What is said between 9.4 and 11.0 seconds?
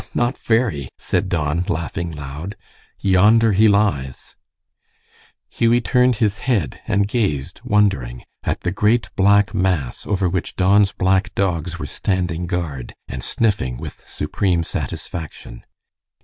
mass over which Don's